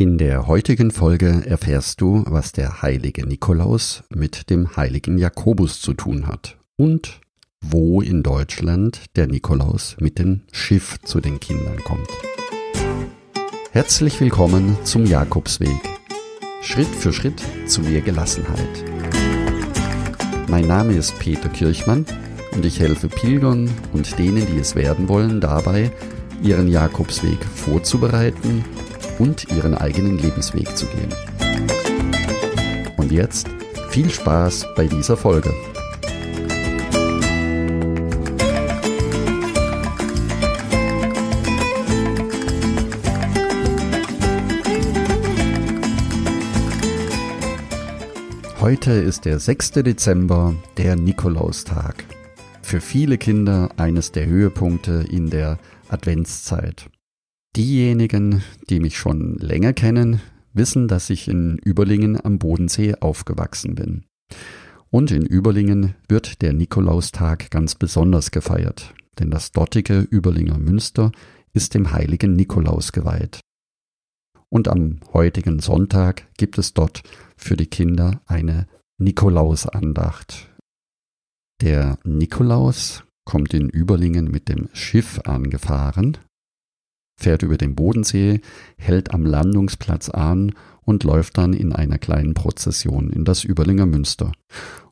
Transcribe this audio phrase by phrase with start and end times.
[0.00, 5.92] In der heutigen Folge erfährst du, was der heilige Nikolaus mit dem heiligen Jakobus zu
[5.92, 7.20] tun hat und
[7.60, 12.08] wo in Deutschland der Nikolaus mit dem Schiff zu den Kindern kommt.
[13.72, 15.68] Herzlich willkommen zum Jakobsweg.
[16.62, 18.84] Schritt für Schritt zu mehr Gelassenheit.
[20.48, 22.06] Mein Name ist Peter Kirchmann
[22.52, 25.92] und ich helfe Pilgern und denen, die es werden wollen, dabei,
[26.42, 28.64] ihren Jakobsweg vorzubereiten
[29.20, 31.14] und ihren eigenen Lebensweg zu gehen.
[32.96, 33.48] Und jetzt
[33.90, 35.52] viel Spaß bei dieser Folge.
[48.58, 49.72] Heute ist der 6.
[49.72, 52.04] Dezember, der Nikolaustag.
[52.62, 56.88] Für viele Kinder eines der Höhepunkte in der Adventszeit.
[57.56, 60.20] Diejenigen, die mich schon länger kennen,
[60.52, 64.04] wissen, dass ich in Überlingen am Bodensee aufgewachsen bin.
[64.90, 71.12] Und in Überlingen wird der Nikolaustag ganz besonders gefeiert, denn das dortige Überlinger Münster
[71.52, 73.40] ist dem heiligen Nikolaus geweiht
[74.50, 77.02] und am heutigen Sonntag gibt es dort
[77.36, 78.66] für die Kinder eine
[78.98, 80.50] Nikolausandacht.
[81.62, 86.18] Der Nikolaus kommt in Überlingen mit dem Schiff angefahren,
[87.20, 88.40] fährt über den Bodensee,
[88.76, 94.32] hält am Landungsplatz an und läuft dann in einer kleinen Prozession in das Überlinger Münster.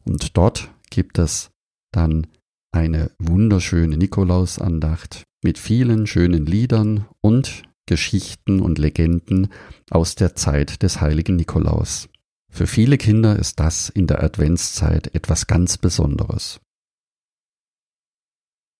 [0.05, 1.51] Und dort gibt es
[1.93, 2.27] dann
[2.71, 9.49] eine wunderschöne Nikolausandacht mit vielen schönen Liedern und Geschichten und Legenden
[9.91, 12.09] aus der Zeit des heiligen Nikolaus.
[12.51, 16.61] Für viele Kinder ist das in der Adventszeit etwas ganz Besonderes.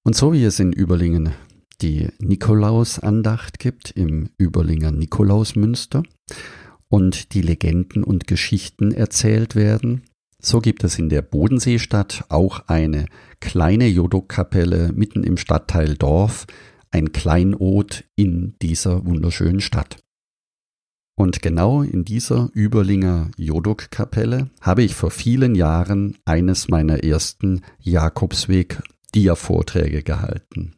[0.05, 1.33] Und so wie es in Überlingen
[1.81, 6.03] die Nikolausandacht gibt im Überlinger Nikolausmünster
[6.89, 10.05] und die Legenden und Geschichten erzählt werden,
[10.41, 13.07] so gibt es in der Bodenseestadt auch eine
[13.41, 16.47] kleine Jodok-Kapelle mitten im Stadtteil Dorf,
[16.91, 19.99] ein Kleinod in dieser wunderschönen Stadt.
[21.17, 30.05] Und genau in dieser Überlinger Jodok-Kapelle habe ich vor vielen Jahren eines meiner ersten Jakobsweg-Dia-Vorträge
[30.05, 30.78] gehalten.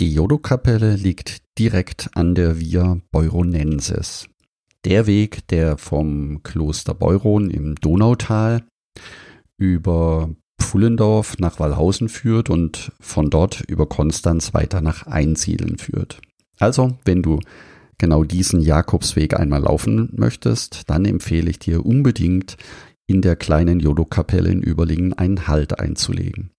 [0.00, 4.28] Die Jodok-Kapelle liegt direkt an der Via Beuronensis.
[4.86, 8.64] Der Weg, der vom Kloster Beuron im Donautal
[9.58, 16.22] über Pfullendorf nach Wallhausen führt und von dort über Konstanz weiter nach Einsiedeln führt.
[16.58, 17.38] Also, wenn du
[17.98, 22.56] genau diesen Jakobsweg einmal laufen möchtest, dann empfehle ich dir unbedingt
[23.06, 26.52] in der kleinen Jodo-Kapelle in Überlingen einen Halt einzulegen.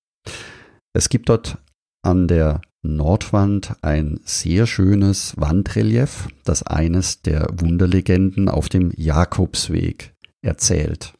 [0.94, 1.58] Es gibt dort
[2.03, 11.14] an der Nordwand ein sehr schönes Wandrelief, das eines der Wunderlegenden auf dem Jakobsweg erzählt.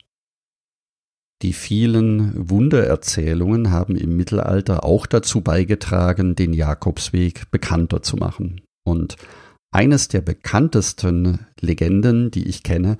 [1.44, 8.62] Die vielen Wundererzählungen haben im Mittelalter auch dazu beigetragen, den Jakobsweg bekannter zu machen.
[8.84, 9.16] Und
[9.72, 12.98] eines der bekanntesten Legenden, die ich kenne,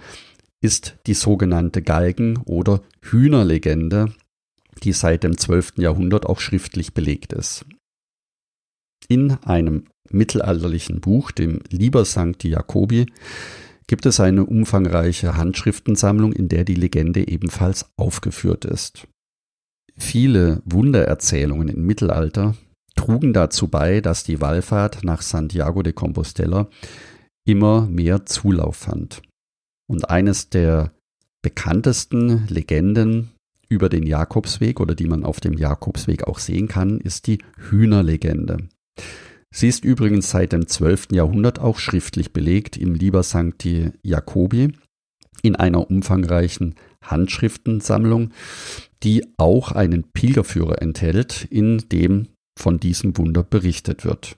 [0.62, 4.14] ist die sogenannte Galgen- oder Hühnerlegende,
[4.84, 5.74] die seit dem 12.
[5.78, 7.66] Jahrhundert auch schriftlich belegt ist.
[9.08, 13.06] In einem mittelalterlichen Buch, dem Liber Sancti Jacobi,
[13.88, 19.08] gibt es eine umfangreiche Handschriftensammlung, in der die Legende ebenfalls aufgeführt ist.
[19.98, 22.56] Viele Wundererzählungen im Mittelalter
[22.96, 26.70] trugen dazu bei, dass die Wallfahrt nach Santiago de Compostela
[27.46, 29.22] immer mehr Zulauf fand.
[29.90, 30.94] Und eines der
[31.42, 33.32] bekanntesten Legenden
[33.68, 38.70] über den Jakobsweg oder die man auf dem Jakobsweg auch sehen kann, ist die Hühnerlegende.
[39.54, 41.08] Sie ist übrigens seit dem 12.
[41.12, 44.72] Jahrhundert auch schriftlich belegt im Liber Sancti Jacobi
[45.44, 48.32] in einer umfangreichen Handschriftensammlung,
[49.04, 54.38] die auch einen Pilgerführer enthält, in dem von diesem Wunder berichtet wird.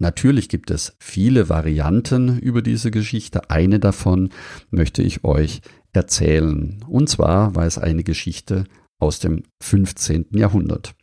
[0.00, 3.50] Natürlich gibt es viele Varianten über diese Geschichte.
[3.50, 4.30] Eine davon
[4.70, 5.60] möchte ich euch
[5.92, 6.84] erzählen.
[6.88, 8.64] Und zwar war es eine Geschichte
[9.00, 10.26] aus dem 15.
[10.32, 10.94] Jahrhundert.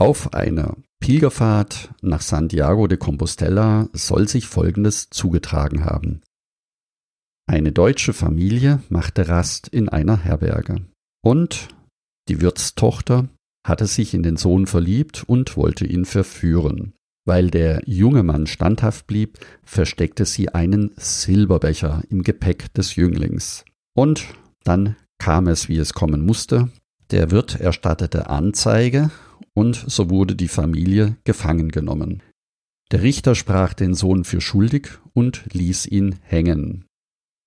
[0.00, 6.22] Auf einer Pilgerfahrt nach Santiago de Compostela soll sich Folgendes zugetragen haben.
[7.46, 10.86] Eine deutsche Familie machte Rast in einer Herberge.
[11.22, 11.68] Und
[12.30, 13.28] die Wirtstochter
[13.62, 16.94] hatte sich in den Sohn verliebt und wollte ihn verführen.
[17.26, 23.66] Weil der junge Mann standhaft blieb, versteckte sie einen Silberbecher im Gepäck des Jünglings.
[23.94, 24.28] Und
[24.64, 26.70] dann kam es, wie es kommen musste.
[27.10, 29.10] Der Wirt erstattete Anzeige
[29.54, 32.22] und so wurde die Familie gefangen genommen.
[32.90, 36.86] Der Richter sprach den Sohn für schuldig und ließ ihn hängen.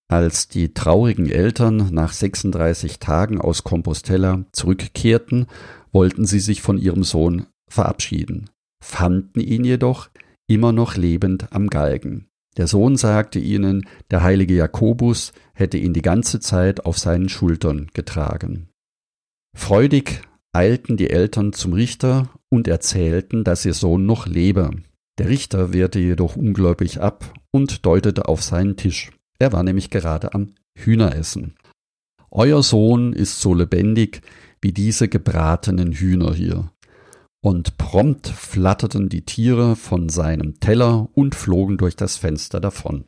[0.10, 5.48] Als die traurigen Eltern nach 36 Tagen aus Compostella zurückkehrten,
[5.92, 8.50] wollten sie sich von ihrem Sohn verabschieden,
[8.84, 10.10] fanden ihn jedoch
[10.48, 12.28] immer noch lebend am Galgen.
[12.58, 17.90] Der Sohn sagte ihnen, der heilige Jakobus hätte ihn die ganze Zeit auf seinen Schultern
[17.94, 18.70] getragen.
[19.56, 20.22] Freudig
[20.54, 24.70] eilten die Eltern zum Richter und erzählten, dass ihr Sohn noch lebe.
[25.18, 29.12] Der Richter wehrte jedoch ungläubig ab und deutete auf seinen Tisch.
[29.40, 31.56] Er war nämlich gerade am Hühneressen.
[32.32, 34.22] Euer Sohn ist so lebendig
[34.62, 36.72] wie diese gebratenen Hühner hier.
[37.44, 43.06] Und prompt flatterten die Tiere von seinem Teller und flogen durch das Fenster davon.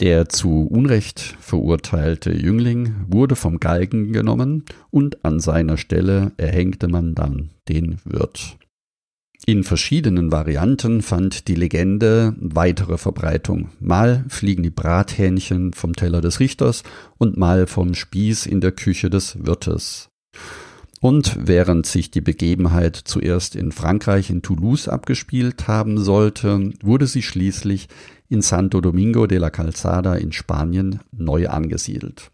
[0.00, 7.16] Der zu Unrecht verurteilte Jüngling wurde vom Galgen genommen und an seiner Stelle erhängte man
[7.16, 8.58] dann den Wirt.
[9.44, 13.70] In verschiedenen Varianten fand die Legende weitere Verbreitung.
[13.80, 16.84] Mal fliegen die Brathähnchen vom Teller des Richters
[17.16, 20.10] und mal vom Spieß in der Küche des Wirtes.
[21.00, 27.22] Und während sich die Begebenheit zuerst in Frankreich in Toulouse abgespielt haben sollte, wurde sie
[27.22, 27.88] schließlich
[28.28, 32.32] in Santo Domingo de la Calzada in Spanien neu angesiedelt.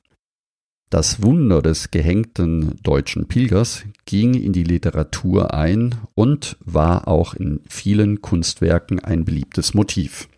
[0.91, 7.61] Das Wunder des gehängten deutschen Pilgers ging in die Literatur ein und war auch in
[7.69, 10.29] vielen Kunstwerken ein beliebtes Motiv.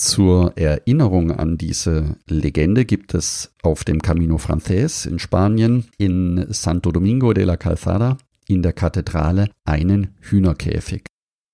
[0.00, 6.90] Zur Erinnerung an diese Legende gibt es auf dem Camino Frances in Spanien in Santo
[6.90, 8.16] Domingo de la Calzada
[8.48, 11.04] in der Kathedrale einen Hühnerkäfig.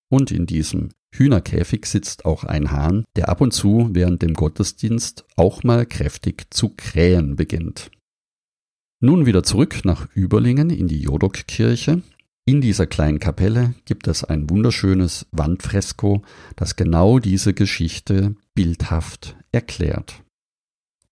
[0.08, 5.24] Und in diesem Hühnerkäfig sitzt auch ein Hahn, der ab und zu während dem Gottesdienst
[5.34, 7.90] auch mal kräftig zu krähen beginnt.
[9.00, 12.02] Nun wieder zurück nach Überlingen in die Jodokkirche.
[12.48, 16.22] In dieser kleinen Kapelle gibt es ein wunderschönes Wandfresko,
[16.54, 20.22] das genau diese Geschichte bildhaft erklärt.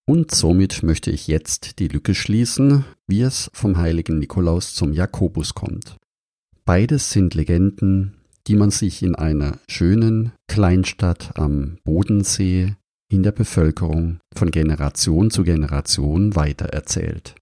[0.07, 5.55] Und somit möchte ich jetzt die Lücke schließen, wie es vom heiligen Nikolaus zum Jakobus
[5.55, 5.97] kommt.
[6.65, 8.15] Beides sind Legenden,
[8.47, 12.77] die man sich in einer schönen Kleinstadt am Bodensee
[13.11, 17.35] in der Bevölkerung von Generation zu Generation weitererzählt.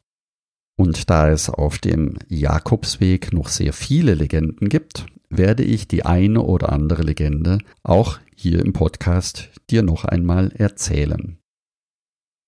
[0.78, 6.42] Und da es auf dem Jakobsweg noch sehr viele Legenden gibt, werde ich die eine
[6.42, 11.38] oder andere Legende auch hier im Podcast dir noch einmal erzählen.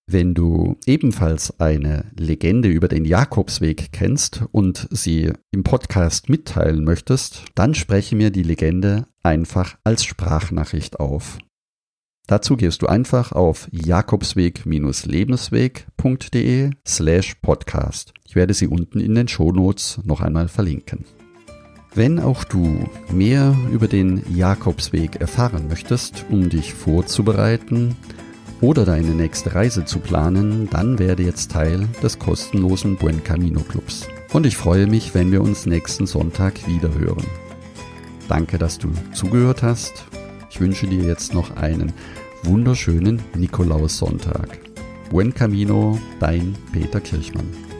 [0.06, 7.44] Wenn du ebenfalls eine Legende über den Jakobsweg kennst und sie im Podcast mitteilen möchtest,
[7.54, 11.38] dann spreche mir die Legende einfach als Sprachnachricht auf.
[12.26, 18.14] Dazu gehst du einfach auf jakobsweg-lebensweg.de slash podcast.
[18.26, 21.04] Ich werde sie unten in den Shownotes noch einmal verlinken.
[21.94, 27.94] Wenn auch du mehr über den Jakobsweg erfahren möchtest, um dich vorzubereiten
[28.62, 34.08] oder deine nächste Reise zu planen, dann werde jetzt Teil des kostenlosen Buen Camino Clubs.
[34.32, 37.26] Und ich freue mich, wenn wir uns nächsten Sonntag wieder hören.
[38.28, 40.06] Danke, dass du zugehört hast
[40.54, 41.92] ich wünsche dir jetzt noch einen
[42.44, 44.60] wunderschönen Nikolaussonntag.
[45.10, 47.73] Buen Camino, dein Peter Kirchmann.